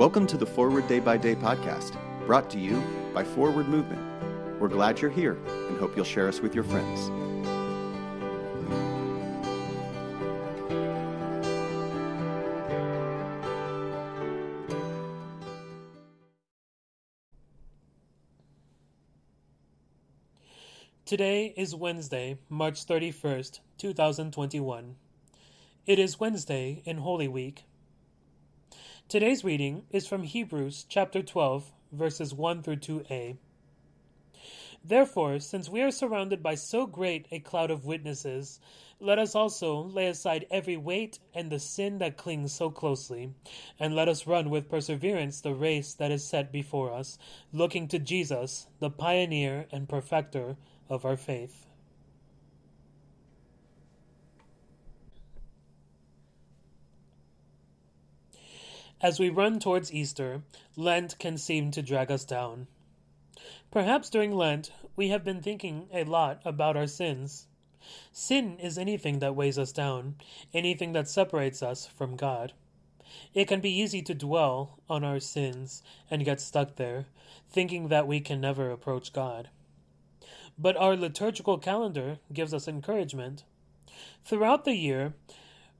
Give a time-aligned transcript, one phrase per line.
[0.00, 4.00] Welcome to the Forward Day by Day podcast, brought to you by Forward Movement.
[4.58, 7.10] We're glad you're here and hope you'll share us with your friends.
[21.04, 24.96] Today is Wednesday, March 31st, 2021.
[25.84, 27.64] It is Wednesday in Holy Week.
[29.10, 33.38] Today's reading is from Hebrews chapter 12, verses 1 through 2a.
[34.84, 38.60] Therefore, since we are surrounded by so great a cloud of witnesses,
[39.00, 43.34] let us also lay aside every weight and the sin that clings so closely,
[43.80, 47.18] and let us run with perseverance the race that is set before us,
[47.52, 50.56] looking to Jesus, the pioneer and perfecter
[50.88, 51.66] of our faith.
[59.02, 60.42] As we run towards Easter,
[60.76, 62.66] Lent can seem to drag us down.
[63.70, 67.46] Perhaps during Lent, we have been thinking a lot about our sins.
[68.12, 70.16] Sin is anything that weighs us down,
[70.52, 72.52] anything that separates us from God.
[73.32, 77.06] It can be easy to dwell on our sins and get stuck there,
[77.48, 79.48] thinking that we can never approach God.
[80.58, 83.44] But our liturgical calendar gives us encouragement.
[84.26, 85.14] Throughout the year,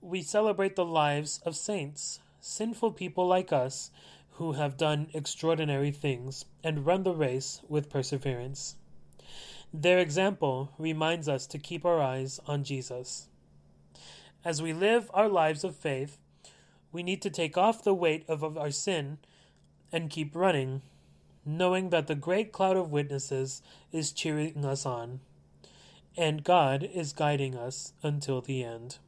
[0.00, 3.90] we celebrate the lives of saints, sinful people like us
[4.32, 8.76] who have done extraordinary things and run the race with perseverance.
[9.72, 13.28] Their example reminds us to keep our eyes on Jesus.
[14.44, 16.18] As we live our lives of faith,
[16.92, 19.18] we need to take off the weight of our sin
[19.92, 20.82] and keep running
[21.48, 25.18] knowing that the great cloud of witnesses is cheering us on,
[26.14, 28.98] and God is guiding us until the end.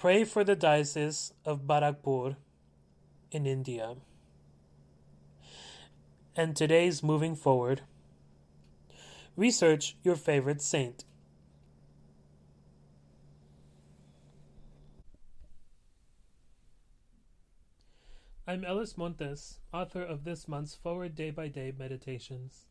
[0.00, 2.36] Pray for the Diocese of Barrackpore
[3.30, 3.96] in India.
[6.34, 7.82] And today's moving forward.
[9.36, 11.04] Research your favorite saint.
[18.46, 22.64] I'm Ellis Montes, author of this month's Forward Day by Day Meditations.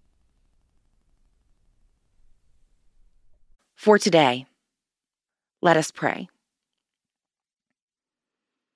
[3.76, 4.48] For today,
[5.62, 6.28] let us pray.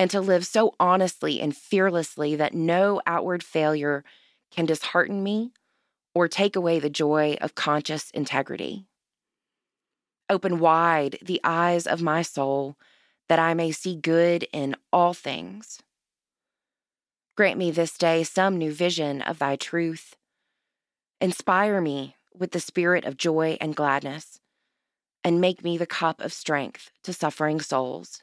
[0.00, 4.02] and to live so honestly and fearlessly that no outward failure
[4.50, 5.52] can dishearten me
[6.14, 8.86] or take away the joy of conscious integrity.
[10.30, 12.76] Open wide the eyes of my soul
[13.28, 15.80] that I may see good in all things
[17.40, 20.14] Grant me this day some new vision of thy truth.
[21.22, 24.40] Inspire me with the spirit of joy and gladness,
[25.24, 28.22] and make me the cup of strength to suffering souls.